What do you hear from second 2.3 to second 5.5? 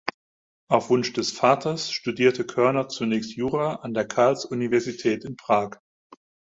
Körner zunächst Jura an der Karls-Universität in